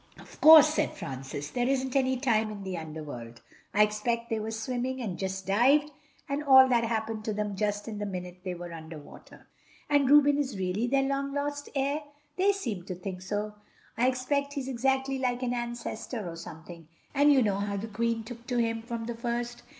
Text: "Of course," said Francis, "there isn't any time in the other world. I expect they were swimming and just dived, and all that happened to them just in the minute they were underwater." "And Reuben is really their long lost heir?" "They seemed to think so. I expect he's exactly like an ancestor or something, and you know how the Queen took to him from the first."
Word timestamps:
"Of 0.17 0.41
course," 0.41 0.73
said 0.73 0.93
Francis, 0.95 1.51
"there 1.51 1.67
isn't 1.67 1.95
any 1.95 2.17
time 2.17 2.49
in 2.49 2.63
the 2.63 2.75
other 2.75 3.03
world. 3.03 3.43
I 3.71 3.83
expect 3.83 4.31
they 4.31 4.39
were 4.39 4.49
swimming 4.49 4.99
and 4.99 5.19
just 5.19 5.45
dived, 5.45 5.91
and 6.27 6.43
all 6.43 6.67
that 6.69 6.83
happened 6.83 7.23
to 7.25 7.33
them 7.33 7.55
just 7.55 7.87
in 7.87 7.99
the 7.99 8.07
minute 8.07 8.39
they 8.43 8.55
were 8.55 8.73
underwater." 8.73 9.47
"And 9.91 10.09
Reuben 10.09 10.39
is 10.39 10.57
really 10.57 10.87
their 10.87 11.03
long 11.03 11.35
lost 11.35 11.69
heir?" 11.75 12.01
"They 12.35 12.51
seemed 12.51 12.87
to 12.87 12.95
think 12.95 13.21
so. 13.21 13.53
I 13.95 14.07
expect 14.07 14.53
he's 14.53 14.67
exactly 14.67 15.19
like 15.19 15.43
an 15.43 15.53
ancestor 15.53 16.27
or 16.27 16.35
something, 16.35 16.87
and 17.13 17.31
you 17.31 17.43
know 17.43 17.59
how 17.59 17.77
the 17.77 17.87
Queen 17.87 18.23
took 18.23 18.47
to 18.47 18.57
him 18.57 18.81
from 18.81 19.05
the 19.05 19.13
first." 19.15 19.61